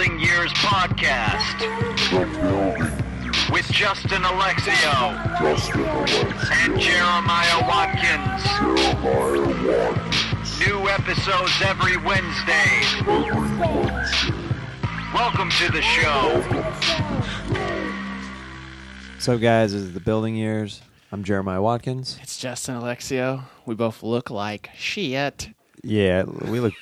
[0.00, 1.60] Building Years podcast
[3.52, 5.12] with Justin Alexio
[6.52, 8.42] and Jeremiah Watkins.
[10.58, 12.80] New episodes every Wednesday.
[15.12, 16.40] Welcome to the show.
[19.18, 20.80] So, guys, this is the Building Years.
[21.12, 22.18] I'm Jeremiah Watkins.
[22.22, 23.42] It's Justin Alexio.
[23.66, 25.50] We both look like shit.
[25.84, 26.72] Yeah, we look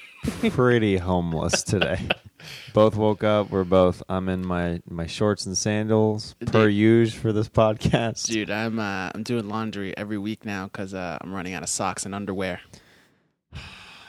[0.51, 2.07] pretty homeless today.
[2.75, 3.51] Both woke up.
[3.51, 4.03] We're both.
[4.09, 6.75] I'm in my my shorts and sandals per Dude.
[6.75, 8.27] usual for this podcast.
[8.27, 11.69] Dude, I'm uh, I'm doing laundry every week now because uh, I'm running out of
[11.69, 12.61] socks and underwear.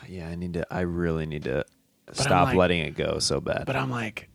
[0.07, 0.65] Yeah, I need to.
[0.73, 1.63] I really need to
[2.07, 3.65] I'm stop like- letting it go so bad.
[3.67, 4.27] But I'm like,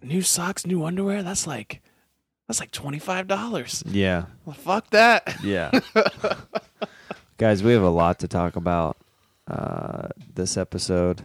[0.00, 1.24] new socks, new underwear.
[1.24, 1.82] That's like
[2.46, 3.82] that's like twenty five dollars.
[3.84, 5.38] yeah, Well, fuck that.
[5.42, 5.72] yeah.
[7.36, 8.96] guys, we have a lot to talk about
[9.48, 11.24] uh, this episode.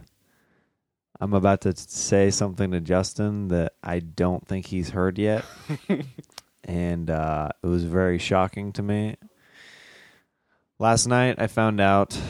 [1.24, 5.42] I'm about to say something to Justin that I don't think he's heard yet.
[6.64, 9.16] and uh, it was very shocking to me.
[10.78, 12.20] Last night, I found out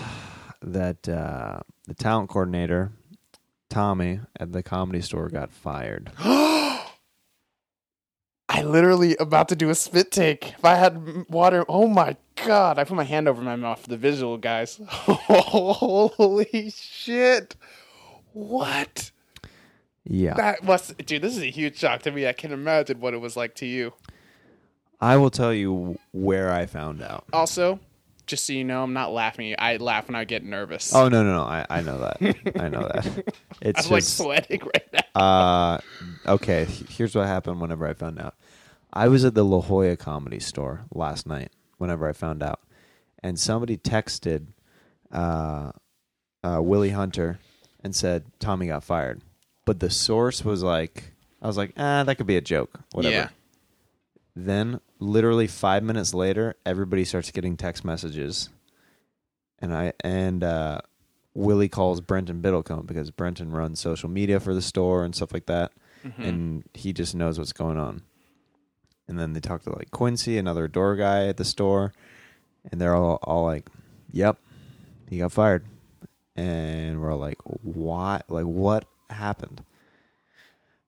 [0.63, 2.93] that uh, the talent coordinator,
[3.69, 6.13] Tommy, at the comedy store got fired.
[6.21, 6.87] I
[8.63, 10.55] literally about to do a spit take.
[10.57, 12.79] If I had water, oh my god!
[12.79, 14.81] I put my hand over my mouth for the visual, guys.
[14.87, 17.57] Holy shit!
[18.35, 19.11] What?
[20.05, 20.35] Yeah.
[20.35, 21.23] That must, dude.
[21.23, 22.27] This is a huge shock to me.
[22.27, 23.95] I can imagine what it was like to you.
[25.01, 27.25] I will tell you where I found out.
[27.33, 27.79] Also,
[28.27, 29.55] just so you know, I'm not laughing.
[29.59, 30.95] I laugh when I get nervous.
[30.95, 31.43] Oh, no, no, no.
[31.43, 32.37] I, I know that.
[32.61, 33.35] I know that.
[33.63, 34.19] It's I'm like just.
[34.19, 35.21] sweating right now.
[35.21, 35.79] Uh,
[36.27, 38.35] okay, here's what happened whenever I found out.
[38.93, 42.61] I was at the La Jolla Comedy Store last night whenever I found out.
[43.23, 44.49] And somebody texted
[45.11, 45.71] uh,
[46.43, 47.39] uh, Willie Hunter
[47.85, 49.21] and said Tommy got fired.
[49.67, 52.81] But the source was like, I was like, ah, that could be a joke.
[52.93, 53.15] Whatever.
[53.15, 53.29] Yeah.
[54.37, 58.49] Then, literally five minutes later, everybody starts getting text messages,
[59.61, 60.81] and I and uh,
[61.35, 65.47] Willie calls Brenton Biddlecombe because Brenton runs social media for the store and stuff like
[65.47, 65.71] that,
[66.05, 66.23] Mm-hmm.
[66.23, 68.03] and he just knows what's going on.
[69.09, 71.93] And then they talk to like Quincy, another door guy at the store,
[72.71, 73.69] and they're all all like,
[74.11, 74.37] "Yep,
[75.09, 75.65] he got fired,"
[76.37, 78.23] and we're all like, "Why?
[78.29, 79.65] Like, what happened?"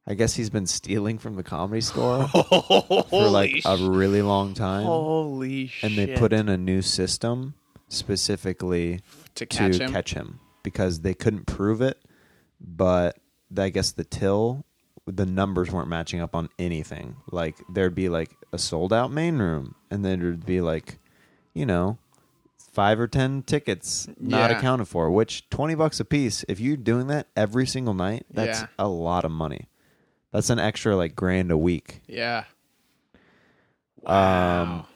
[0.08, 4.84] I guess he's been stealing from the comedy store for like a really long time.
[4.84, 5.90] Holy shit!
[5.90, 7.54] and they put in a new system
[7.88, 9.00] specifically
[9.34, 9.92] to catch to him.
[9.92, 12.00] catch him because they couldn't prove it,
[12.60, 13.18] but
[13.56, 14.64] I guess the till
[15.06, 17.16] the numbers weren't matching up on anything.
[17.30, 20.98] Like there'd be like a sold out main room, and then there'd be like,
[21.54, 21.98] you know,
[22.76, 24.58] five or ten tickets not Yeah.
[24.58, 26.44] accounted for, which twenty bucks a piece.
[26.46, 28.66] If you're doing that every single night, that's Yeah.
[28.78, 29.68] a lot of money.
[30.30, 32.02] That's an extra like grand a week.
[32.06, 32.44] Yeah.
[34.04, 34.86] Um,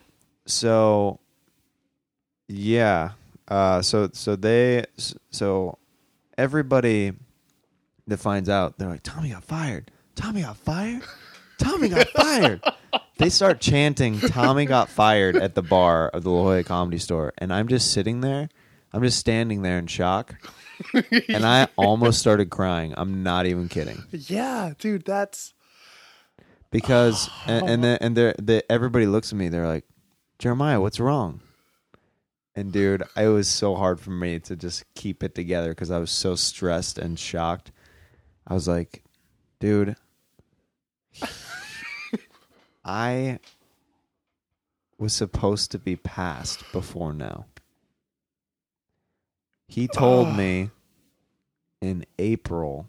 [0.47, 1.19] so
[2.49, 3.13] yeah,
[3.49, 4.85] uh, so so they
[5.31, 5.79] so
[6.37, 7.13] everybody
[8.07, 9.91] that finds out they're like Tommy got fired.
[10.15, 11.03] Tommy got fired.
[11.59, 12.63] Tommy got fired.
[13.19, 17.33] They start chanting Tommy got fired at the bar of the La Jolla Comedy Store,
[17.39, 18.49] and I'm just sitting there.
[18.93, 20.35] I'm just standing there in shock,
[21.29, 22.95] and I almost started crying.
[22.97, 25.55] I'm not even kidding yeah, dude, that's
[26.71, 29.85] because and, and then and they're, they everybody looks at me they're like
[30.39, 31.41] jeremiah what's wrong
[32.57, 35.99] and dude it was so hard for me to just keep it together because i
[35.99, 37.71] was so stressed and shocked
[38.47, 39.03] i was like
[39.59, 39.97] dude
[42.85, 43.39] i
[44.99, 47.47] was supposed to be passed before now
[49.69, 50.37] he told ah.
[50.37, 50.71] me
[51.81, 52.87] in april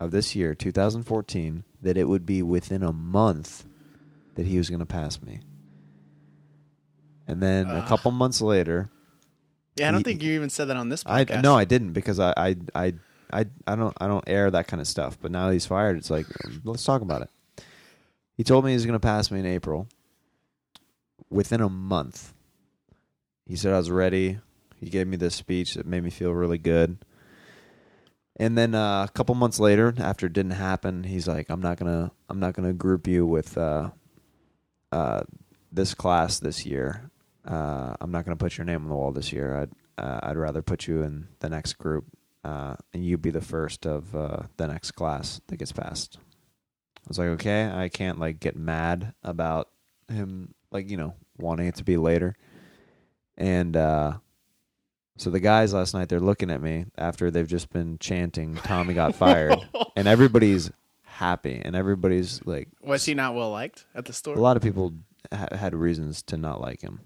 [0.00, 3.66] of this year, 2014, that it would be within a month
[4.34, 5.40] that he was going to pass me.
[7.28, 8.90] And then a couple months later,
[9.76, 9.88] yeah.
[9.88, 12.18] I don't He- think you even said that on this I no, I didn't because
[12.18, 12.94] I, I I
[13.32, 15.16] I I don't I don't air that kind of stuff.
[15.20, 15.96] But now he's fired.
[15.96, 16.26] It's like
[16.64, 17.30] let's talk about it.
[18.40, 19.86] He told me he was going to pass me in April.
[21.28, 22.32] Within a month,
[23.44, 24.38] he said I was ready.
[24.78, 27.04] He gave me this speech that made me feel really good.
[28.36, 31.76] And then uh, a couple months later, after it didn't happen, he's like, "I'm not
[31.76, 33.90] gonna, I'm not gonna group you with uh,
[34.90, 35.20] uh,
[35.70, 37.10] this class this year.
[37.44, 39.54] Uh, I'm not gonna put your name on the wall this year.
[39.54, 42.06] I'd, uh, I'd rather put you in the next group,
[42.42, 46.16] uh, and you'd be the first of the next class that gets passed."
[47.10, 49.68] Was like, "Okay, I can't like get mad about
[50.08, 52.36] him, like you know, wanting it to be later."
[53.36, 54.18] And uh,
[55.16, 58.94] So the guys last night they're looking at me after they've just been chanting Tommy
[58.94, 59.58] got fired,
[59.96, 60.70] and everybody's
[61.02, 64.36] happy and everybody's like Was he not well liked at the store?
[64.36, 64.94] a lot of people
[65.32, 67.00] ha- had reasons to not like him.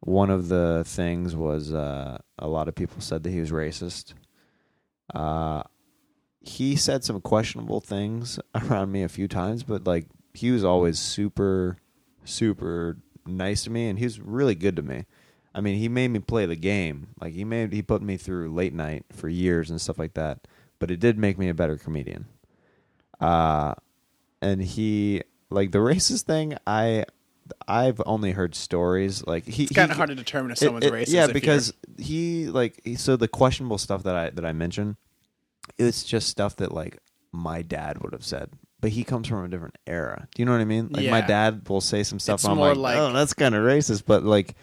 [0.00, 4.12] One of the things was uh, a lot of people said that he was racist.
[5.14, 5.62] Uh,
[6.46, 10.98] he said some questionable things around me a few times, but like he was always
[10.98, 11.76] super,
[12.24, 15.06] super nice to me, and he was really good to me.
[15.54, 17.08] I mean, he made me play the game.
[17.20, 20.46] Like he made he put me through late night for years and stuff like that.
[20.78, 22.26] But it did make me a better comedian.
[23.18, 23.74] Uh,
[24.42, 26.56] and he like the racist thing.
[26.66, 27.04] I
[27.66, 29.64] I've only heard stories like he.
[29.64, 31.12] it's kind of hard to determine if someone's it- racist.
[31.12, 34.96] Yeah, because he like he, so the questionable stuff that I that I mentioned,
[35.78, 36.98] it's just stuff that like
[37.32, 38.50] my dad would have said.
[38.80, 40.28] But he comes from a different era.
[40.34, 40.88] Do you know what I mean?
[40.90, 41.26] Like my Yeah.
[41.26, 42.36] dad will say some stuff.
[42.36, 44.04] It's and I'm more like, like- oh, that's kind of racist.
[44.06, 44.54] But like,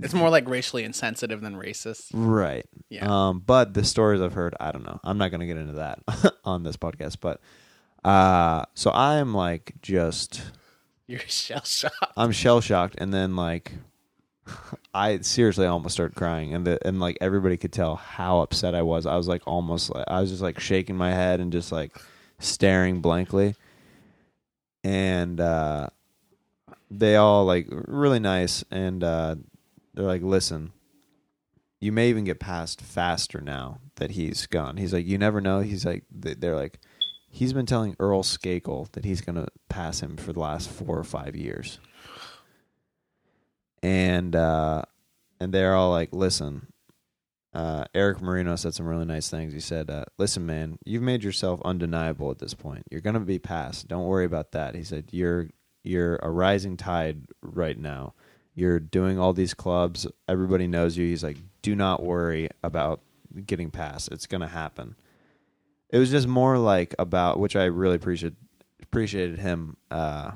[0.00, 2.06] it's more like racially insensitive than racist.
[2.14, 2.64] right?
[2.88, 3.06] Yeah.
[3.28, 4.98] Um, but the stories I've heard, I don't know.
[5.04, 6.00] I'm not going to get into that
[6.44, 7.18] on this podcast.
[7.20, 7.40] But
[8.02, 10.42] uh, so I'm like just
[11.06, 11.94] You're shell shocked.
[12.16, 13.72] I'm shell shocked, and then like
[14.94, 18.82] I seriously almost started crying, and the and like everybody could tell how upset I
[18.82, 19.06] was.
[19.06, 21.96] I was like almost I was just like shaking my head and just like
[22.38, 23.54] staring blankly,
[24.84, 25.88] and uh,
[26.90, 29.36] they all like really nice, and uh,
[29.94, 30.72] they're like, "Listen."
[31.80, 34.76] You may even get past faster now that he's gone.
[34.76, 35.58] He's like, you never know.
[35.62, 36.78] He's like, they- they're like,
[37.28, 40.96] he's been telling Earl Skakel that he's going to pass him for the last four
[40.96, 41.80] or five years.
[43.82, 44.82] And uh,
[45.40, 46.68] and they're all like, listen,
[47.52, 49.52] uh, Eric Marino said some really nice things.
[49.52, 52.84] He said, uh, listen, man, you've made yourself undeniable at this point.
[52.90, 53.88] You're to be passed.
[53.88, 54.74] Don't worry about that.
[54.74, 55.48] He said, you're
[55.82, 58.14] you're a rising tide right now.
[58.54, 60.06] You're doing all these clubs.
[60.28, 61.06] Everybody knows you.
[61.06, 63.00] He's like, do not worry about
[63.46, 64.12] getting past.
[64.12, 64.94] It's to happen.
[65.90, 68.36] It was just more like about which I really appreciated
[68.82, 70.32] appreciated him uh,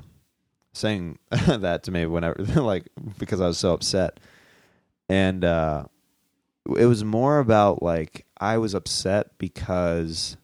[0.77, 2.87] saying that to me whenever like
[3.17, 4.19] because I was so upset.
[5.09, 5.85] And uh,
[6.77, 10.37] it was more about like I was upset because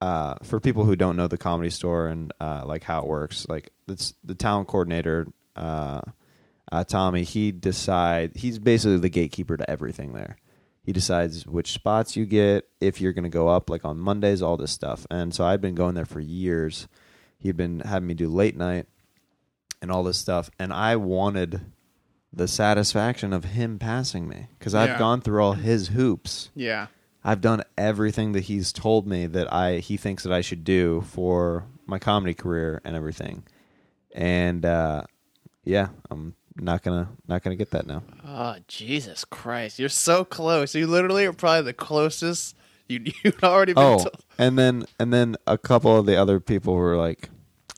[0.00, 3.46] uh, for people who don't know the comedy store and uh, like how it works,
[3.48, 5.26] like it's the talent coordinator,
[5.56, 6.02] uh,
[6.70, 7.24] uh, Tommy.
[7.24, 10.36] He decide he's basically the gatekeeper to everything there.
[10.82, 14.42] He decides which spots you get, if you're going to go up, like on Mondays,
[14.42, 15.06] all this stuff.
[15.10, 16.86] And so I'd been going there for years.
[17.38, 18.86] He'd been having me do late night
[19.84, 21.60] and all this stuff, and I wanted
[22.32, 24.98] the satisfaction of him passing me because I've Yeah.
[24.98, 26.50] gone through all his hoops.
[26.56, 26.86] Yeah.
[27.22, 31.02] I've done everything that he's told me that I he thinks that I should do
[31.02, 33.44] for my comedy career and everything.
[34.12, 35.02] And uh,
[35.64, 38.02] yeah, I'm not gonna not gonna get that now.
[38.26, 39.78] Oh Jesus Christ!
[39.78, 40.74] You're so close.
[40.74, 42.56] You literally are probably the closest.
[42.88, 43.82] You you'd already been.
[43.84, 47.30] Oh, told- and then and then a couple of the other people were like,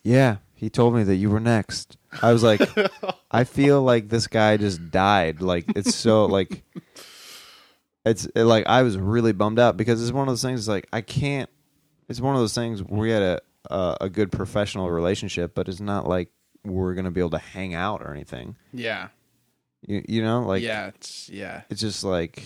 [0.02, 2.60] "Yeah, he told me that you were next." I was like,
[3.30, 5.40] I feel like this guy just died.
[5.40, 6.64] Like it's so like
[8.04, 10.88] it's it, like I was really bummed out because it's one of those things like
[10.92, 11.48] I can't.
[12.08, 15.80] It's one of those things we had a a, a good professional relationship, but it's
[15.80, 16.30] not like
[16.64, 18.56] we're gonna be able to hang out or anything.
[18.72, 19.08] yeah.
[19.86, 20.88] You you know like yeah.
[20.88, 21.62] It's yeah.
[21.70, 22.42] it's just like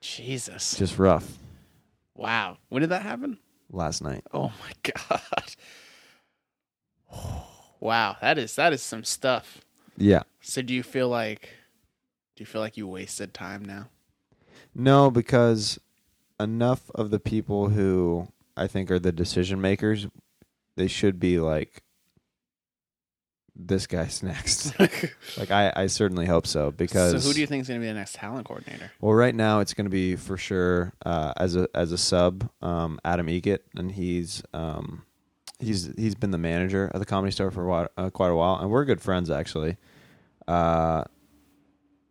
[0.00, 0.76] Jesus.
[0.76, 1.38] just rough.
[2.14, 2.56] wow.
[2.68, 3.38] When did that happen?
[3.70, 5.20] Last night, Oh my god.
[7.80, 8.18] Wow.
[8.20, 9.62] That is that is some stuff.
[9.96, 10.22] yeah.
[10.42, 11.48] So do you feel like
[12.36, 13.88] do you feel like you wasted time now?
[14.74, 15.78] No, because
[16.38, 20.06] enough of the people who I think are the decision makers,
[20.76, 21.82] they should be like,
[23.56, 24.78] this guy's next.
[25.38, 27.84] like I, I certainly hope so because so who do you think is going to
[27.84, 28.92] be the next talent coordinator?
[29.00, 32.50] well, right now it's going to be for sure uh, as a as a sub,
[32.62, 35.02] um, Adam Eget, and he's um,
[35.60, 38.34] he's he's been the manager of the Comedy Store for a while, uh, quite a
[38.34, 39.76] while, and we're good friends actually.
[40.48, 41.04] Uh,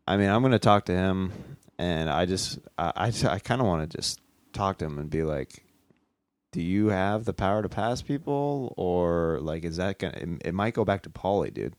[0.08, 1.32] I mean, I'm going to talk to him,
[1.78, 4.20] and I just I I, I kind of want to just
[4.54, 5.64] talk to him and be like.
[6.52, 10.18] Do you have the power to pass people, or like is that gonna?
[10.18, 11.76] It, it might go back to Pauly, dude.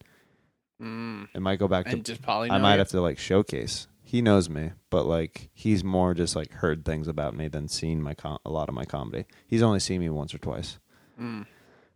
[0.81, 1.27] Mm.
[1.35, 2.53] It might go back to And just Pauly.
[2.53, 2.79] I might you?
[2.79, 3.89] have to like showcase.
[4.05, 8.01] He knows me, but like he's more just like heard things about me than seen
[8.01, 9.25] my com- a lot of my comedy.
[9.49, 10.79] He's only seen me once or twice.
[11.21, 11.47] Mm.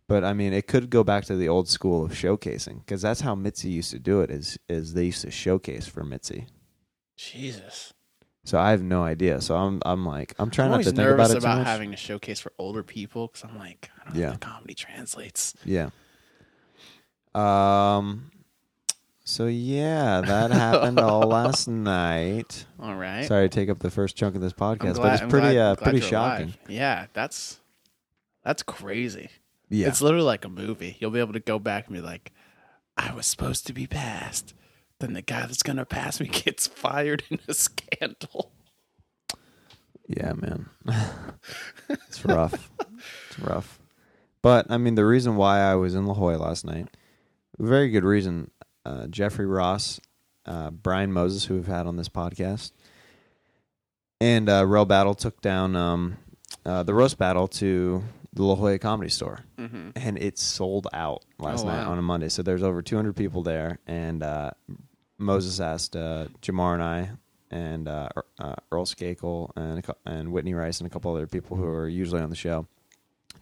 [0.07, 3.21] But I mean, it could go back to the old school of showcasing because that's
[3.21, 4.29] how Mitzi used to do it.
[4.29, 6.45] Is is they used to showcase for Mitzi.
[7.17, 7.91] Jesus.
[8.43, 9.41] So I have no idea.
[9.41, 11.57] So I'm I'm like I'm trying I'm not to think nervous about it too about
[11.59, 11.67] much.
[11.67, 14.27] having to showcase for older people because I'm like, I don't know Yeah.
[14.27, 15.55] if the comedy translates.
[15.65, 15.89] Yeah.
[17.33, 18.31] Um.
[19.23, 22.65] So yeah, that happened all last night.
[22.79, 23.25] All right.
[23.25, 25.57] Sorry to take up the first chunk of this podcast, but it's I'm pretty glad-
[25.57, 26.45] uh, pretty shocking.
[26.49, 26.57] alive.
[26.69, 27.59] Yeah, that's
[28.43, 29.29] that's crazy.
[29.69, 29.87] Yeah.
[29.87, 30.97] It's literally like a movie.
[30.99, 32.31] You'll be able to go back and be like,
[32.97, 34.53] I was supposed to be passed.
[34.99, 38.51] Then the guy that's gonna pass me gets fired in a scandal.
[40.07, 40.69] Yeah, man.
[41.89, 42.71] it's rough.
[43.29, 43.79] It's rough.
[44.41, 46.95] But I mean, the reason why I was in La Jolla last night,
[47.57, 48.51] very good reason.
[48.85, 49.99] Uh, Jeffrey Ross,
[50.45, 52.71] uh, Brian Moses, who we've had on this podcast,
[54.21, 56.17] and uh, Rell Battle took down um,
[56.65, 58.03] uh, the roast battle to
[58.35, 59.89] the La Jolla Comedy Store, Mm-hmm.
[59.95, 61.91] and it sold out last Oh, night wow.
[61.93, 62.29] on a Monday.
[62.29, 64.51] So there's over 200 people there, and uh,
[65.17, 67.09] Moses asked uh, Jamar and I
[67.51, 71.55] and uh, Er- uh, Earl Skakel and and Whitney Rice and a couple other people
[71.57, 72.67] who are usually on the show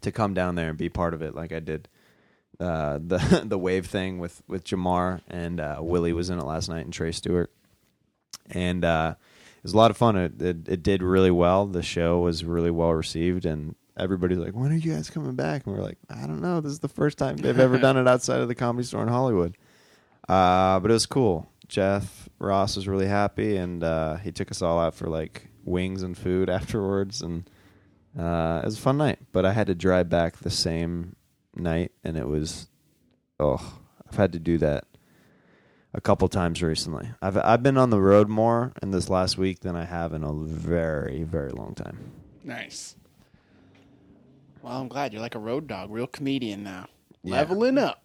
[0.02, 1.88] to come down there and be part of it, like I did
[2.60, 6.68] uh, the the wave thing with with Jamar and uh, Willie was in it last
[6.68, 7.50] night and Trey Stewart,
[8.50, 9.14] and uh,
[9.56, 10.16] it was a lot of fun.
[10.16, 11.66] It, it it did really well.
[11.66, 15.66] The show was really well received, and everybody's like, "When are you guys coming back?"
[15.66, 16.60] And we're like, "I don't know.
[16.60, 19.08] This is the first time they've ever done it outside of the comedy store in
[19.08, 19.56] Hollywood."
[20.28, 21.50] Uh, but it was cool.
[21.68, 26.02] Jeff Ross was really happy, and uh, he took us all out for like wings
[26.02, 27.48] and food afterwards, and
[28.18, 29.18] uh, it was a fun night.
[29.32, 31.16] But I had to drive back the same
[31.54, 32.68] night, and it was
[33.40, 34.84] oh, I've had to do that
[35.92, 37.08] a couple times recently.
[37.22, 40.24] I've I've been on the road more in this last week than I have in
[40.24, 41.98] a very very long time.
[42.42, 42.96] Nice.
[44.64, 46.86] Well, I'm glad you're like a road dog, real comedian now.
[47.22, 47.34] Yeah.
[47.36, 48.02] Leveling up.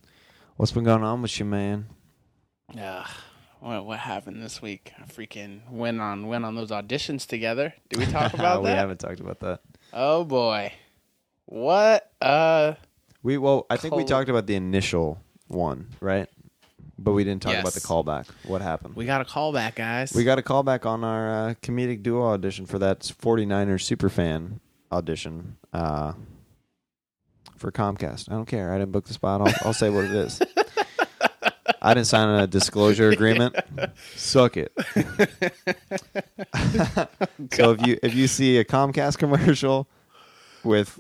[0.58, 1.86] What's been going on with you, man?
[2.74, 3.06] Yeah.
[3.62, 4.92] What what happened this week?
[5.00, 7.74] I freaking went on went on those auditions together.
[7.90, 8.62] Did we talk about that?
[8.64, 8.78] We that?
[8.78, 9.62] haven't talked about that.
[9.94, 10.74] Oh boy.
[11.46, 12.12] What?
[12.22, 12.74] Uh
[13.24, 16.28] We well, I think we Col- talked about the initial one, right?
[16.98, 17.86] But we didn't talk about the Yes.
[17.86, 18.28] callback.
[18.44, 18.98] What happened?
[18.98, 20.12] we got a call back, guys.
[20.14, 24.60] We got a callback on our uh, comedic duo audition for that 49ers superfan
[24.92, 26.14] audition uh,
[27.60, 28.30] for Comcast.
[28.30, 28.74] I don't care.
[28.74, 29.42] I didn't book the spot.
[29.42, 30.42] I'll, I'll say what it is.
[31.82, 33.56] I didn't sign a disclosure agreement.
[34.16, 34.72] Suck it.
[37.54, 39.88] so if you if you see a Comcast commercial
[40.64, 41.00] with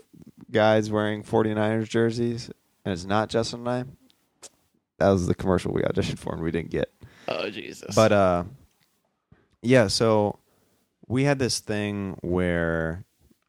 [0.51, 2.49] guys wearing 49ers jerseys
[2.85, 3.83] and it's not Justin and I,
[4.99, 6.91] that was the commercial we auditioned for and we didn't get.
[7.27, 7.95] Oh Jesus.
[7.95, 8.43] But uh
[9.61, 10.39] yeah, so
[11.07, 13.03] we had this thing where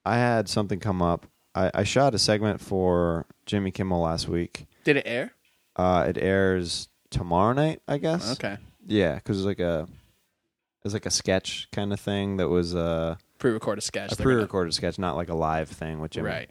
[0.04, 1.26] I had something come up.
[1.54, 4.66] I, I shot a segment for Jimmy Kimmel last week.
[4.84, 5.32] did it air?
[5.76, 8.32] Uh it airs tomorrow night, I guess.
[8.32, 8.56] Okay.
[8.86, 12.48] Yeah, because it was like a it was like a sketch kind of thing that
[12.48, 14.12] was uh, Pre-recorded sketch.
[14.12, 16.28] a They're gonna- pre-recorded sketch, not like a live thing with Jimmy.
[16.28, 16.50] Right.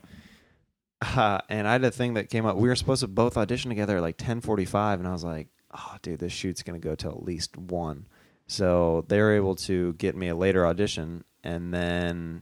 [1.01, 2.58] Uh, and I had a thing that came up.
[2.58, 5.24] We were supposed to both audition together at like ten forty five, and I was
[5.24, 8.06] like, "Oh, dude, this shoot's gonna go till at least one."
[8.48, 12.41] So they were able to get me a later audition, and then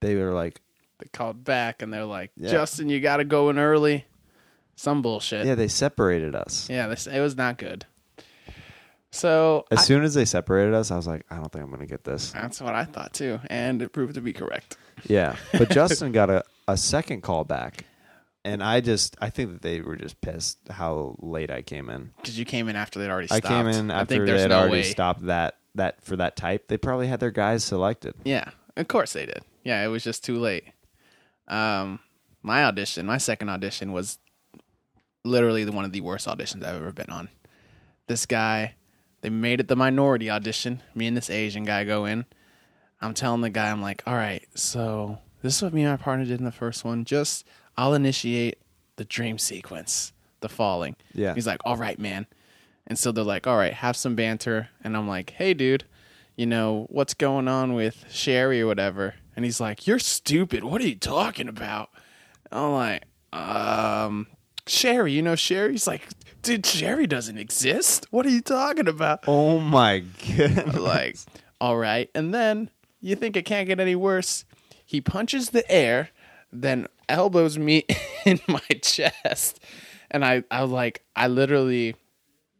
[0.00, 0.60] they were like,
[0.98, 2.50] They called back and they're like, Yeah.
[2.50, 4.04] Justin, you got to go in early.
[4.76, 5.44] Some bullshit.
[5.44, 7.84] "Yeah, they separated us." Yeah, this it was not good.
[9.10, 11.70] So As I- soon as they separated us, I was like, "I don't think I'm
[11.70, 14.76] gonna get this." that's what I thought too, and it proved to be correct.
[15.06, 17.84] Yeah, but Justin got a, a second call back,
[18.44, 22.10] and I just I think that they were just pissed how late I came in.
[22.18, 23.46] Because you came in after they'd already I stopped.
[23.46, 24.82] came in I after think they there's had no already way.
[24.84, 26.68] stopped that that for that type.
[26.68, 28.14] They probably had their guys selected.
[28.24, 29.40] Yeah, of course they did.
[29.64, 30.64] Yeah, it was just too late.
[31.48, 32.00] Um,
[32.42, 34.18] my audition, my second audition was
[35.24, 37.28] literally the one of the worst auditions I've ever been on.
[38.06, 38.74] This guy,
[39.20, 40.82] they made it the minority audition.
[40.94, 42.24] Me and this Asian guy go in.
[43.00, 46.02] I'm telling the guy, I'm like, all right, so this is what me and my
[46.02, 47.04] partner did in the first one.
[47.04, 47.44] Just
[47.76, 48.58] I'll initiate
[48.96, 50.96] the dream sequence, the falling.
[51.14, 51.34] Yeah.
[51.34, 52.26] He's like, all right, man.
[52.86, 54.70] And so they're like, all right, have some banter.
[54.82, 55.84] And I'm like, hey, dude,
[56.36, 59.14] you know, what's going on with Sherry or whatever?
[59.38, 60.64] And he's like, you're stupid.
[60.64, 61.90] What are you talking about?
[62.50, 64.26] I'm like, um,
[64.66, 65.70] Sherry, you know Sherry?
[65.70, 66.08] He's like,
[66.42, 68.08] dude, Sherry doesn't exist.
[68.10, 69.20] What are you talking about?
[69.28, 70.02] Oh my
[70.36, 70.74] god.
[70.74, 71.18] like,
[71.60, 72.10] all right.
[72.16, 72.68] And then
[73.00, 74.44] you think it can't get any worse.
[74.84, 76.08] He punches the air,
[76.52, 77.84] then elbows me
[78.26, 79.60] in my chest.
[80.10, 81.94] And I, I like, I literally,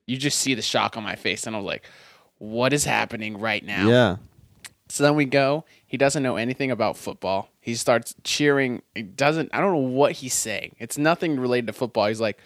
[0.07, 1.45] you just see the shock on my face.
[1.45, 1.91] And I was like,
[2.39, 3.89] what is happening right now?
[3.89, 4.17] yeah,
[4.89, 5.65] So then we go.
[5.87, 7.51] He doesn't know anything about football.
[7.61, 8.83] He starts cheering.
[8.95, 9.51] He doesn't.
[9.53, 10.77] I don't know what he's saying.
[10.79, 12.09] It's nothing related to football.
[12.09, 12.39] He's like,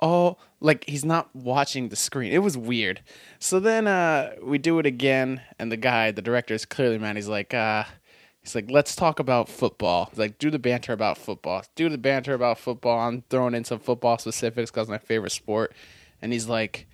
[0.00, 2.32] oh, like he's not watching the screen.
[2.32, 3.02] It was weird.
[3.38, 7.16] So then uh, we do it again, and the guy, the director, is clearly mad.
[7.16, 7.84] He's like, uh,
[8.40, 10.06] he's like, let's talk about football.
[10.10, 11.64] He's like, do the banter about football.
[11.76, 12.98] Do the banter about football.
[12.98, 15.72] I'm throwing in some football specifics because my favorite sport.
[16.20, 16.88] And he's like,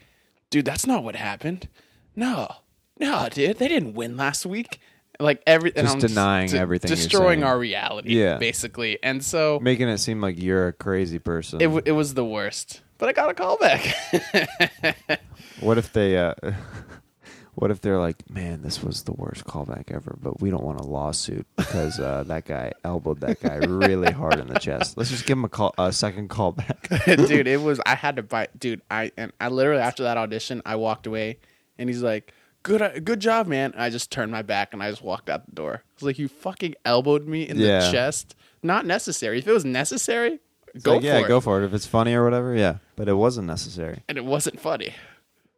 [0.50, 1.68] dude, that's not what happened.
[2.14, 2.56] No,
[2.98, 4.80] no, dude, they didn't win last week.
[5.20, 7.44] Like every and Just I'm denying de- everything you're destroying saying.
[7.44, 8.38] our reality, Yeah.
[8.38, 8.98] basically.
[9.02, 11.60] And so Making it seem like you're a crazy person.
[11.60, 12.82] it w- it was the worst.
[12.98, 13.84] But I got a call back.
[15.60, 16.16] what if they?
[16.18, 16.34] Uh,
[17.54, 20.80] what if they're like, man, this was the worst callback ever, but we don't want
[20.80, 24.96] a lawsuit because uh, that guy elbowed that guy really hard in the chest.
[24.96, 27.04] Let's just give him a call, a second callback.
[27.28, 30.60] dude, it was I had to buy dude, I and I literally after that audition,
[30.66, 31.38] I walked away
[31.78, 32.32] and he's like,
[32.64, 35.30] "Good uh, good job, man." And I just turned my back and I just walked
[35.30, 35.82] out the door.
[35.84, 37.78] I was like, "You fucking elbowed me in Yeah.
[37.86, 39.38] the chest." Not necessary.
[39.38, 40.40] If it was necessary,
[40.74, 41.28] It's go like, yeah, for it.
[41.28, 42.56] go for it if it's funny or whatever.
[42.56, 44.02] Yeah, but it wasn't necessary.
[44.08, 44.92] and it wasn't funny.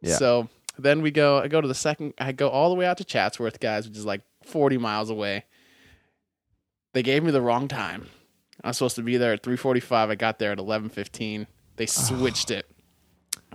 [0.01, 0.17] Yeah.
[0.17, 1.39] So then we go.
[1.39, 2.13] I go to the second.
[2.19, 5.45] I go all the way out to Chatsworth, guys, which is like forty miles away.
[6.93, 8.07] They gave me the wrong time.
[8.63, 10.09] I was supposed to be there at three forty-five.
[10.09, 11.47] I got there at eleven fifteen.
[11.77, 12.65] They switched it.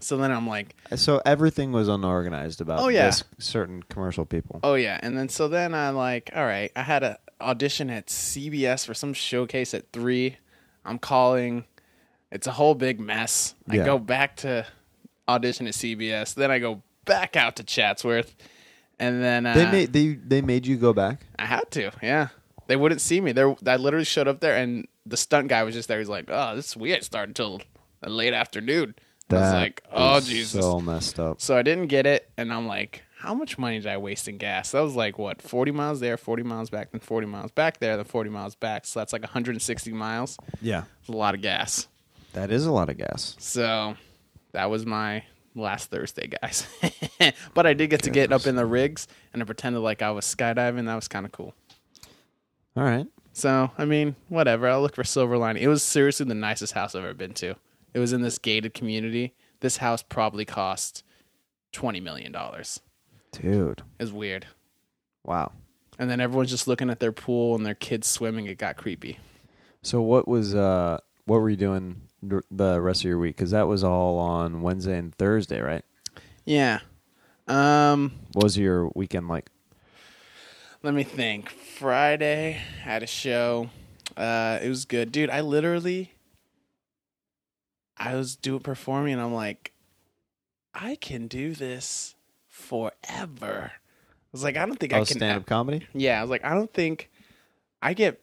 [0.00, 3.06] So then I'm like, So everything was unorganized about Oh, yeah.
[3.06, 4.60] this certain commercial people.
[4.62, 4.98] oh yeah.
[5.02, 6.70] And then so then I'm like, all right.
[6.74, 10.36] I had a audition at CBS for some showcase at three.
[10.84, 11.64] I'm calling.
[12.30, 13.54] It's a whole big mess.
[13.68, 13.84] I Yeah.
[13.84, 14.66] go back to
[15.28, 16.34] audition at CBS.
[16.34, 18.34] Then I go back out to Chatsworth.
[18.98, 21.20] And then uh, They made they they made you go back.
[21.38, 22.28] I had to, yeah.
[22.68, 23.32] They wouldn't see me.
[23.32, 25.98] There, I literally showed up there, and the stunt guy was just there.
[25.98, 27.60] He's like, "Oh, this we ain't starting until
[28.06, 28.94] late afternoon."
[29.34, 31.40] I was like, "Oh Jesus!" so messed up.
[31.40, 34.38] So I didn't get it, and I'm like, "How much money did I waste in
[34.38, 37.78] gas?" That was like what, 40 miles there, 40 miles back, then 40 miles back
[37.80, 38.86] there, then 40 miles back.
[38.86, 40.36] So that's like 160 miles.
[40.60, 41.88] Yeah, It's a lot of gas.
[42.34, 43.36] that is a lot of gas.
[43.38, 43.96] So
[44.52, 45.24] that was my
[45.54, 46.66] last Thursday, guys.
[47.54, 50.10] but I did get to get up in the rigs, and I pretended like I
[50.10, 50.86] was skydiving.
[50.86, 51.54] That was kind of cool.
[52.76, 53.06] All right.
[53.34, 54.68] So, I mean, whatever.
[54.68, 55.62] I'll look for silver lining.
[55.62, 57.54] It was seriously the nicest house I've ever been to.
[57.94, 59.34] It was in this gated community.
[59.60, 61.04] This house probably cost
[61.72, 62.80] twenty million dollars.
[63.32, 63.82] Dude.
[63.98, 64.46] it's weird.
[65.24, 65.52] Wow.
[65.98, 68.46] And then everyone's just looking at their pool and their kids swimming.
[68.46, 69.18] It got creepy.
[69.82, 73.36] So what was uh what were you doing the rest of your week?
[73.36, 75.84] Because that was all on Wednesday and Thursday, right?
[76.44, 76.80] Yeah.
[77.48, 79.50] Um, What was your weekend like?
[80.82, 81.50] let me think.
[81.50, 83.70] Friday had a show.
[84.16, 85.30] Uh, it was good, dude.
[85.30, 86.11] I literally,
[88.04, 89.72] I was doing performing, and I'm like,
[90.74, 92.14] I can do this
[92.48, 93.72] forever.
[93.74, 95.16] I was like, I don't think I Oh, can.
[95.18, 95.86] stand up comedy.
[95.94, 97.10] Yeah, I was like, I don't think
[97.80, 98.20] I get.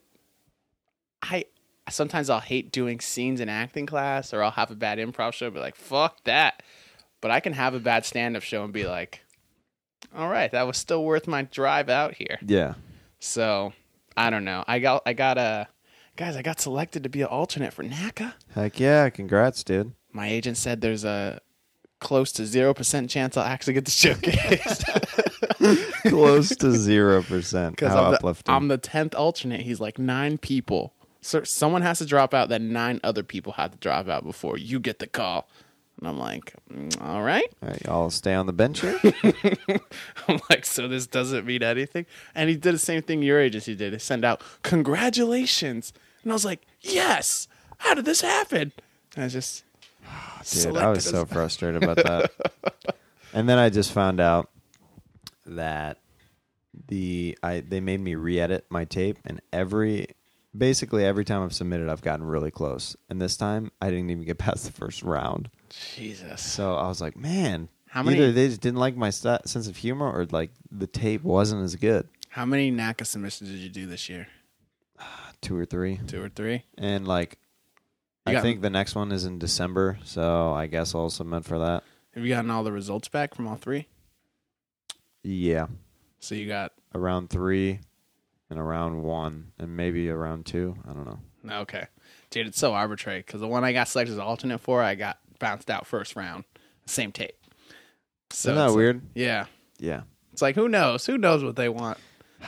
[1.21, 1.45] I
[1.89, 5.49] sometimes I'll hate doing scenes in acting class, or I'll have a bad improv show,
[5.49, 6.61] be like, fuck that.
[7.21, 9.21] But I can have a bad stand up show and be like,
[10.15, 12.37] all right, that was still worth my drive out here.
[12.45, 12.75] Yeah.
[13.19, 13.73] So
[14.17, 14.63] I don't know.
[14.67, 15.67] I got I got a
[16.19, 16.35] guys.
[16.35, 18.33] I got selected to be an alternate for NACA.
[18.53, 19.09] Heck yeah!
[19.09, 19.93] Congrats, dude.
[20.11, 21.39] My agent said there's a
[21.99, 24.83] close to zero percent chance I'll actually get the showcase.
[26.07, 27.79] Close to zero percent.
[27.79, 29.61] How I'm, the- I'm the tenth alternate.
[29.61, 30.93] He's like nine people.
[31.21, 32.49] So someone has to drop out.
[32.49, 35.49] Then nine other people have to drop out before you get the call.
[35.99, 37.43] And I'm like, mm, all right.
[37.61, 38.97] All right, y'all stay on the bench here.
[40.29, 42.05] I'm like, so this doesn't mean anything.
[42.33, 43.91] And he did the same thing your agency did.
[43.91, 45.91] He sent out congratulations,
[46.29, 47.47] and I was like, yes.
[47.79, 48.71] How did this happen?
[49.15, 49.63] And I just,
[50.51, 52.31] Dude, I was so frustrated about that.
[53.33, 54.49] and then I just found out
[55.47, 55.97] that
[56.87, 60.07] the I they made me re-edit my tape, and every
[60.55, 62.95] basically every time I've submitted, I've gotten really close.
[63.09, 65.49] And this time, I didn't even get past the first round.
[65.95, 66.41] Jesus.
[66.43, 69.67] So I was like, man, How many- Either they just didn't like my st- sense
[69.67, 72.07] of humor, or like the tape wasn't as good.
[72.29, 74.27] How many NACA submissions did you do this year?
[75.41, 76.63] Two or three, Two or three?
[76.77, 77.37] and like.
[78.27, 81.45] You I got- think the next one is in December, so I guess I'll submit
[81.45, 81.83] for that.
[82.13, 83.87] Have you gotten all the results back from all three?
[85.23, 85.67] Yeah,
[86.19, 87.79] So you got around three
[88.49, 90.75] and around one and maybe around two.
[90.87, 91.59] I don't know.
[91.61, 91.87] okay,
[92.29, 92.47] dude.
[92.47, 95.69] It's so arbitrary because the one I got selected as alternate for, I got bounced
[95.69, 96.43] out first round,
[96.85, 97.35] same tape.
[98.31, 99.01] So Isn't that it's like- weird?
[99.15, 99.45] yeah,
[99.79, 100.01] Yeah.
[100.33, 101.05] it's like who knows?
[101.05, 101.97] Who knows what they want?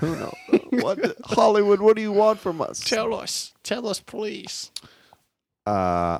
[0.00, 0.34] Who knows?
[0.82, 1.80] What Hollywood?
[1.80, 2.80] What do you want from us?
[2.80, 4.70] Tell us, tell us, please.
[5.66, 6.18] Uh,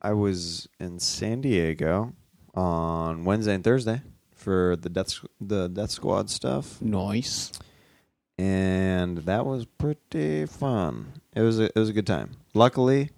[0.00, 2.12] I was in San Diego
[2.54, 4.02] on Wednesday and Thursday
[4.34, 7.52] for the death the Death Squad stuff, Nice.
[8.38, 11.12] and that was pretty fun.
[11.34, 12.32] It was a, it was a good time.
[12.54, 13.10] Luckily,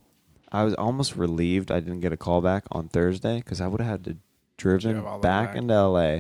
[0.53, 3.81] I was almost relieved I didn't get a call back on Thursday because I would
[3.81, 4.17] have had to
[4.57, 5.57] driven Drive all the way back back.
[5.57, 6.19] into LA,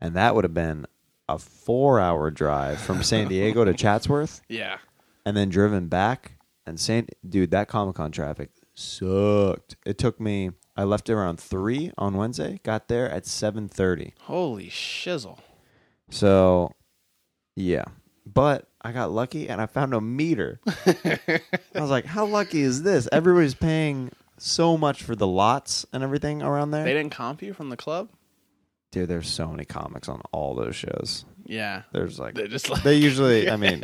[0.00, 0.86] and that would have been
[1.34, 4.78] a four hour drive from San Diego to Chatsworth, Yeah.
[5.24, 6.32] and then driven back.
[6.66, 9.76] And San dude, that Comic Con traffic sucked.
[9.84, 12.60] It took me I left it around three on Wednesday.
[12.62, 14.14] Got there at seven thirty.
[14.22, 15.38] Holy shizzle.
[16.10, 16.72] So,
[17.56, 17.84] yeah.
[18.26, 20.60] But I got lucky and I found a meter.
[20.86, 21.40] I
[21.74, 23.08] was like, how lucky is this?
[23.12, 26.84] Everybody's paying so much for the lots and everything around there.
[26.84, 28.08] They didn't comp you from the club?
[28.90, 31.24] Dude, there's so many comics on all those shows.
[31.44, 31.82] Yeah.
[31.92, 33.80] There's like They're just like they usually, I mean,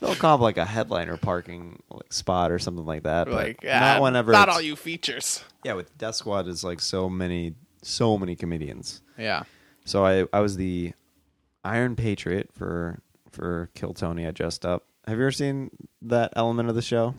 [0.00, 3.30] they'll comp like a headliner parking like spot or something like that.
[3.30, 4.32] Like not ah, whenever.
[4.32, 5.44] Not all you features.
[5.64, 9.02] Yeah, with Death Squad is like so many, so many comedians.
[9.18, 9.44] Yeah.
[9.84, 10.92] So I, I was the
[11.64, 13.00] Iron Patriot for
[13.30, 14.26] for Kill Tony.
[14.26, 14.84] I dressed up.
[15.06, 15.70] Have you ever seen
[16.02, 17.14] that element of the show?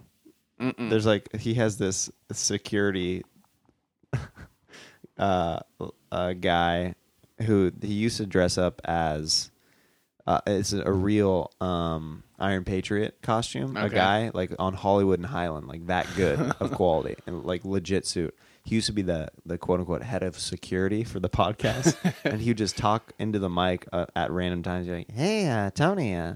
[0.59, 0.89] Mm-mm.
[0.89, 3.23] There's like he has this security
[5.17, 5.59] uh,
[6.11, 6.95] uh guy
[7.41, 9.51] who he used to dress up as
[10.25, 13.77] uh, it's a real um Iron Patriot costume.
[13.77, 13.95] A Okay.
[13.95, 18.35] guy like on Hollywood and Highland, like that good of quality and like legit suit.
[18.63, 22.41] He used to be the the quote unquote head of security for the podcast, and
[22.41, 24.87] he would just talk into the mic uh, at random times.
[24.89, 26.33] Like, "Hey, uh, Tony, uh,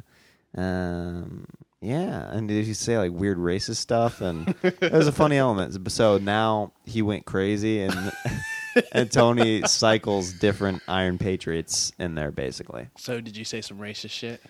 [0.56, 1.46] um,
[1.82, 4.22] yeah," and did he say like weird racist stuff?
[4.22, 5.92] And it was a funny element.
[5.92, 7.94] So now he went crazy, and
[8.92, 12.88] and Tony cycles different Iron Patriots in there, basically.
[12.98, 14.42] So did you say some racist shit?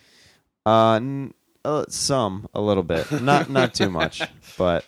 [0.65, 4.21] Uh, n- uh, some a little bit, not not too much,
[4.57, 4.85] but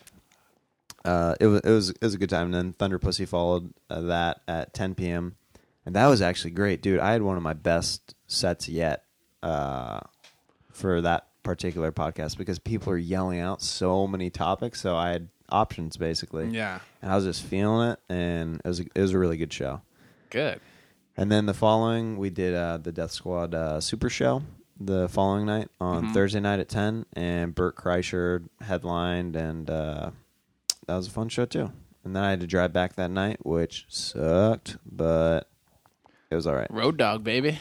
[1.04, 2.46] uh, it was it was it was a good time.
[2.46, 5.36] And then Thunder Pussy followed uh, that at 10 p.m.
[5.86, 7.00] and that was actually great, dude.
[7.00, 9.04] I had one of my best sets yet
[9.42, 10.00] uh,
[10.72, 15.28] for that particular podcast because people are yelling out so many topics, so I had
[15.50, 16.80] options basically, Yeah.
[17.02, 19.52] and I was just feeling it, and it was a, it was a really good
[19.52, 19.82] show.
[20.30, 20.60] Good.
[21.16, 24.42] And then the following, we did uh, the Death Squad uh, Super Show
[24.80, 26.12] the following night on Mhm.
[26.14, 27.06] Thursday night at 10.
[27.12, 30.10] And Bert Kreischer headlined, and uh,
[30.88, 31.70] that was a fun show, too.
[32.04, 35.48] And then I had to drive back that night, which sucked, but
[36.30, 36.66] it was all right.
[36.70, 37.58] Road dog, baby.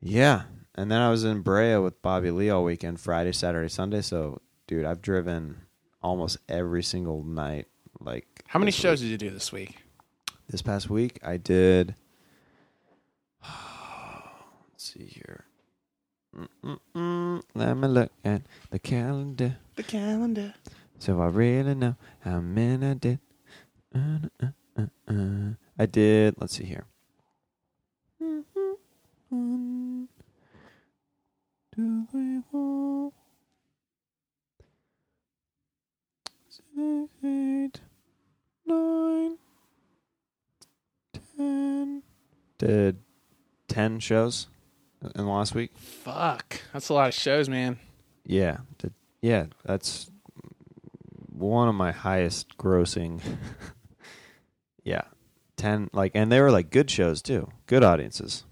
[0.00, 0.42] Yeah.
[0.76, 4.02] And then I was in Brea with Bobby Lee all weekend, Friday, Saturday, Sunday.
[4.02, 5.62] So, dude, I've driven
[6.06, 7.66] almost every single night.
[7.98, 9.10] Like, How many shows week.
[9.10, 9.82] did you do this week?
[10.48, 11.96] this past week I did.
[13.42, 15.44] Let's see here.
[16.64, 17.42] Mm-mm-mm.
[17.54, 20.54] Let me look at the calendar, The calendar.
[21.00, 23.18] so I really know how many I did.
[23.94, 24.28] Uh,
[24.78, 25.50] uh, uh.
[25.78, 26.36] I did.
[26.38, 26.84] Let's see here.
[29.28, 30.08] One,
[31.74, 33.12] two, three, four,
[36.78, 37.80] eight,
[38.66, 39.38] nine,
[41.36, 42.02] ten.
[42.58, 42.98] Did
[43.68, 44.48] ten shows
[45.02, 45.72] in the last week.
[45.76, 46.60] Fuck.
[46.72, 47.78] That's a lot of shows, man.
[48.24, 49.46] Yeah, did, yeah.
[49.64, 50.10] That's
[51.32, 53.20] one of my highest grossing.
[54.84, 55.02] yeah,
[55.56, 55.88] ten.
[55.92, 57.48] Like, and they were like good shows too.
[57.66, 58.44] Good audiences,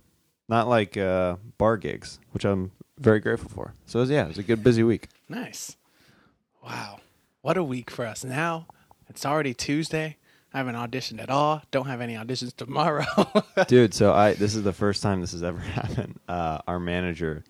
[0.48, 3.74] not like uh, bar gigs, which I'm very grateful for.
[3.86, 5.08] So it was, yeah, it was a good busy week.
[5.28, 5.76] Nice.
[6.62, 6.98] Wow.
[7.44, 8.24] What a week for us.
[8.24, 8.68] Now.
[9.06, 10.16] It's already Tuesday.
[10.54, 11.60] I haven't auditioned at all.
[11.70, 13.04] Don't have any auditions tomorrow.
[13.68, 16.18] dude so i this is the first time this has ever happened.
[16.26, 17.44] Uh our manager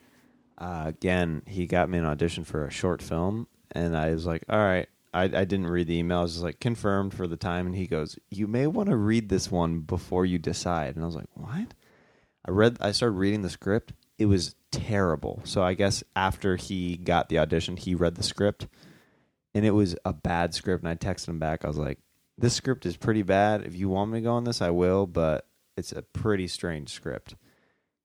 [0.59, 4.42] uh again he got me an audition for a short film and i was like
[4.48, 4.88] all right.
[5.12, 6.18] I, I didn't read the email.
[6.18, 7.66] I was just like confirmed for the time.
[7.66, 10.96] And he goes you may want to read this one before you decide.
[10.96, 11.72] And i was like what?
[12.44, 13.92] I read i started reading the script.
[14.18, 15.40] It was terrible.
[15.44, 18.66] So i guess after he got the audition he read the script
[19.54, 21.98] and it was a bad script and i texted him back i was like
[22.38, 23.64] this script is pretty bad.
[23.64, 26.90] If you want me to go on this, I will, but it's a pretty strange
[26.90, 27.36] script.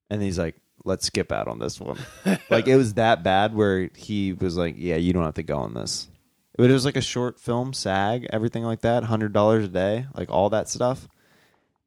[0.10, 1.98] And he's like, let's skip out on this one.
[2.50, 5.58] like it was that bad where he was like, yeah, you don't have to go
[5.58, 6.10] on this.
[6.58, 10.08] But it was like a short film, SAG, everything like that, hundred dollars a day,
[10.14, 11.08] like all that stuff.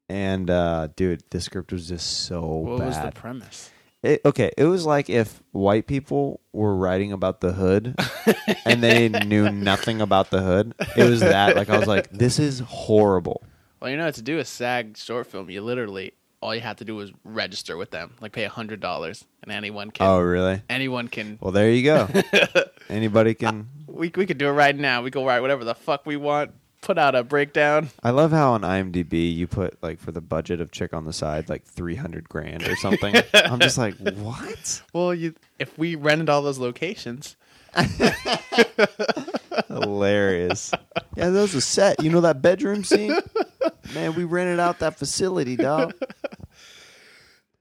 [0.09, 2.87] And uh, dude, the script was just so what bad.
[2.87, 3.71] was the premise?
[4.03, 7.95] It, okay, it was like if white people were writing about the hood
[8.65, 10.75] and they knew nothing about the hood.
[10.97, 11.55] It was that.
[11.55, 13.43] Like I was like, this is horrible.
[13.81, 16.85] Well, you know, to do a SAG short film, you literally all you have to
[16.85, 20.07] do is register with them, like pay a hundred dollars, and anyone can.
[20.07, 20.61] Oh, really?
[20.69, 21.39] Anyone can.
[21.41, 22.09] Well, there you go.
[22.89, 23.69] Anybody can.
[23.87, 25.03] We we could do it right now.
[25.03, 26.51] We can write whatever the fuck we want.
[26.83, 27.91] Put out a breakdown.
[28.03, 31.13] I love how on IMDb you put like for the budget of Chick on the
[31.13, 33.15] Side like three hundred grand or something.
[33.33, 34.83] I'm just like, what?
[34.93, 37.37] Well, you if we rented all those locations,
[39.69, 40.73] Hilarious.
[41.17, 42.03] Yeah, that was a set.
[42.03, 43.17] You know that bedroom scene?
[43.95, 45.95] Man, we rented out that facility, dog.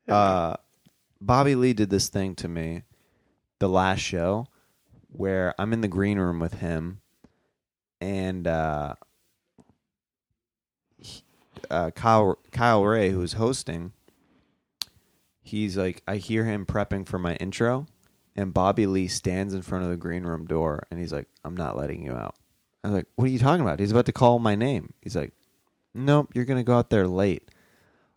[0.07, 0.57] Uh,
[1.21, 2.81] Bobby Lee did this thing to me
[3.60, 4.47] the last show
[5.07, 6.99] where I'm in the green room with him
[8.01, 8.95] and uh,
[11.71, 13.93] uh, Kyle Kyle Ray, who's hosting,
[15.41, 17.88] he's like, I hear him prepping for my intro,
[18.36, 21.55] and Bobby Lee stands in front of the green room door, and he's like, "I'm
[21.55, 22.36] not letting you out."
[22.84, 24.93] I was like, "What are you talking about?" He's about to call my name.
[25.01, 25.34] He's like,
[25.93, 27.49] "Nope, you're gonna go out there late."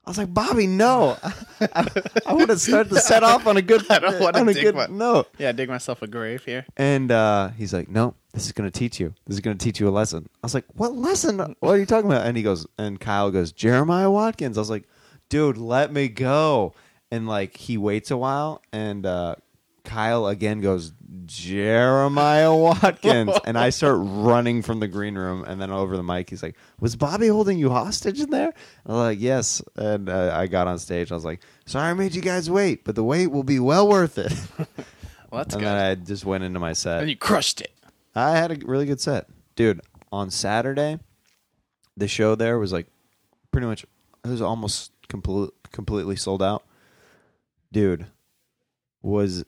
[0.06, 1.16] I was like, "Bobby, no!
[1.60, 1.86] I,
[2.26, 4.54] I want to start the set off on a good, I don't wanna on a
[4.54, 6.66] dig good my- note." Yeah, dig myself a grave here.
[6.76, 9.14] And uh, he's like, "No, this is going to teach you.
[9.26, 11.38] This is going to teach you a lesson." I was like, "What lesson?
[11.60, 14.70] What are you talking about?" And he goes, and Kyle goes, "Jeremiah Watkins." I was
[14.70, 14.84] like,
[15.28, 16.74] "Dude, let me go."
[17.10, 19.36] And like he waits a while, and uh,
[19.84, 20.92] Kyle again goes,
[21.26, 26.30] "Jeremiah Watkins," and I start running from the green room, and then over the mic,
[26.30, 28.52] he's like, "Was Bobby holding you hostage in there?"
[28.86, 31.12] I'm like, "Yes." And uh, I got on stage.
[31.12, 33.88] I was like, "Sorry, I made you guys wait, but the wait will be well
[33.88, 34.32] worth it."
[35.30, 35.66] Well, that's and good.
[35.68, 37.00] then I just went into my set.
[37.00, 37.72] and you crushed it.
[38.14, 39.80] I had a really good set, dude.
[40.12, 41.00] On Saturday,
[41.96, 42.86] the show there was like
[43.50, 43.82] pretty much
[44.24, 46.62] it was almost complete, completely sold out.
[47.72, 48.06] Dude,
[49.02, 49.44] was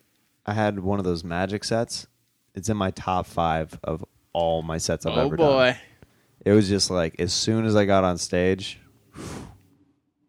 [0.47, 2.07] I had one of those magic sets?
[2.55, 5.47] It's in my top five of all my sets I've oh ever done.
[5.47, 5.79] Oh boy.
[6.45, 8.79] It was just like as soon as I got on stage,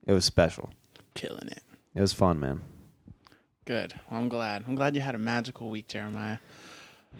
[0.05, 0.71] it was special.
[1.13, 1.61] Killing it.
[1.93, 2.61] It was fun, man.
[3.65, 3.93] Good.
[4.09, 4.63] Well, I'm glad.
[4.67, 6.37] I'm glad you had a magical week, Jeremiah.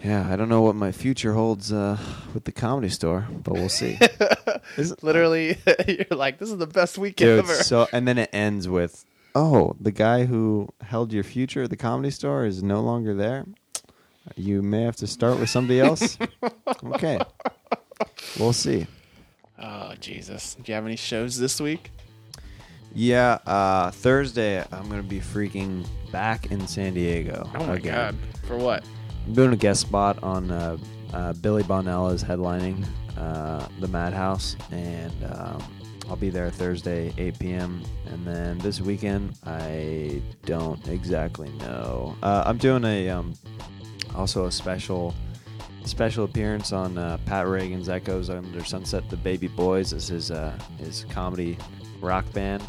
[0.03, 1.97] Yeah, I don't know what my future holds uh,
[2.33, 3.99] with the comedy store, but we'll see.
[5.01, 5.57] Literally,
[5.87, 7.53] you're like, this is the best week Dude, ever.
[7.55, 11.77] so and then it ends with, "Oh, the guy who held your future at the
[11.77, 13.45] comedy store is no longer there.
[14.35, 16.17] You may have to start with somebody else."
[16.85, 17.19] okay,
[18.39, 18.87] we'll see.
[19.61, 20.55] oh, Jesus.
[20.55, 21.91] Do you have any shows this week?
[22.93, 27.49] Yeah, uh, Thursday I'm gonna be freaking back in San Diego.
[27.55, 27.93] Oh, my again.
[27.93, 28.15] God.
[28.47, 28.83] For what?
[29.25, 30.77] I'm doing a guest spot on uh,
[31.13, 32.85] uh, Billy Bonnell is headlining
[33.17, 35.63] uh, the Madhouse, and um,
[36.09, 37.81] I'll be there Thursday, 8 p.m.
[38.07, 42.15] And then this weekend, I don't exactly know.
[42.23, 43.33] Uh, I'm doing a um,
[44.15, 45.13] also a special
[45.83, 49.09] special appearance on uh, Pat Reagan's Echoes Under Sunset.
[49.09, 51.57] The Baby Boys This is his uh, his comedy
[52.01, 52.63] rock band.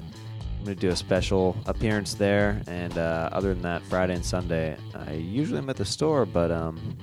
[0.58, 4.76] I'm gonna do a special appearance there, and uh, other than that, Friday and Sunday,
[4.94, 6.96] I usually am at the store, but um,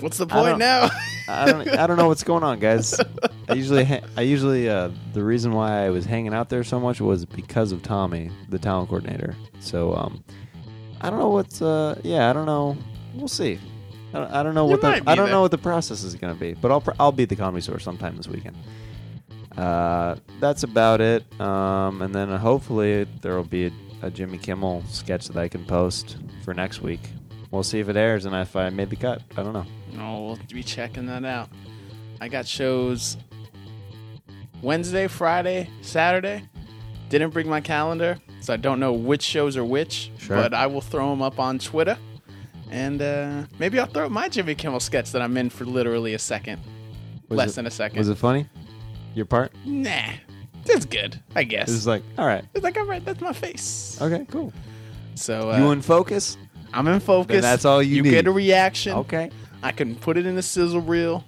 [0.00, 0.88] What's the point don't- now?
[1.28, 2.98] I don't I don't know what's going on, guys.
[3.48, 6.78] I usually ha- I usually uh, the reason why I was hanging out there so
[6.80, 9.34] much was because of Tommy, the talent coordinator.
[9.60, 10.22] So um,
[11.00, 12.76] I don't know what's uh yeah I don't know.
[13.14, 13.58] We'll see.
[14.14, 15.34] I don't, I don't know You what the might be I don't there.
[15.34, 17.62] know what the process is gonna be, but I'll pr- I'll be at the comedy
[17.62, 18.56] store sometime this weekend.
[19.56, 21.24] Uh, that's about it.
[21.40, 25.64] Um, and then hopefully there will be a, a Jimmy Kimmel sketch that I can
[25.64, 27.00] post for next week.
[27.50, 29.22] We'll see if it airs and if I made the cut.
[29.36, 29.66] I don't know.
[29.92, 31.50] No, we'll be checking that out.
[32.20, 33.18] I got shows
[34.62, 36.44] Wednesday, Friday, Saturday.
[37.08, 40.10] Didn't bring my calendar, so I don't know which shows are which.
[40.18, 40.36] Sure.
[40.36, 41.98] But I will throw them up on Twitter.
[42.70, 46.14] And uh, maybe I'll throw up my Jimmy Kimmel sketch that I'm in for literally
[46.14, 46.62] a second.
[47.28, 47.98] Was Less it- than a second.
[47.98, 48.46] Was it funny?
[49.14, 49.52] Your part?
[49.66, 50.12] Nah.
[50.64, 51.68] It's good, I guess.
[51.68, 53.98] It was like, all right, it's like, all right, that's my face.
[54.00, 54.52] okay, cool.
[55.16, 56.38] So uh, you in focus?
[56.72, 57.34] I'm in focus.
[57.34, 58.10] Then that's all you You need.
[58.12, 58.92] get a reaction.
[58.98, 59.30] Okay,
[59.62, 61.24] I can put it in a sizzle reel.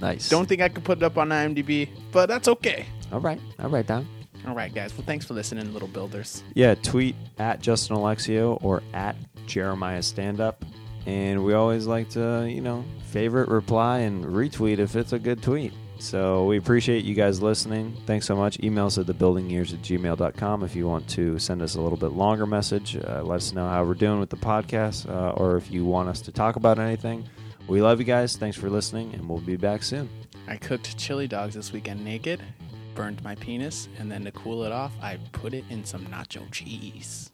[0.00, 0.28] Nice.
[0.28, 2.86] Don't think I could put it up on IMDb, but that's okay.
[3.12, 4.06] All right, all right, Don.
[4.46, 4.96] All right, guys.
[4.96, 6.42] Well, thanks for listening, Little Builders.
[6.54, 10.64] Yeah, tweet at Justin Alexio or at Jeremiah Stand Up,
[11.06, 15.42] and we always like to, you know, favorite, reply, and retweet if it's a good
[15.42, 15.72] tweet.
[16.00, 17.96] So we appreciate you guys listening.
[18.06, 18.60] Thanks so much.
[18.60, 22.12] Email us at thebuildingyears at gmail.com if you want to send us a little bit
[22.12, 22.96] longer message.
[22.96, 26.08] Uh, let us know how we're doing with the podcast, uh, or if you want
[26.08, 27.28] us to talk about anything.
[27.68, 28.34] We love you guys.
[28.34, 30.08] Thanks for listening, and we'll be back soon.
[30.46, 32.42] I cooked chili dogs this weekend naked,
[32.94, 36.50] burned my penis, and then to cool it off, I put it in some nacho
[36.50, 37.30] cheese.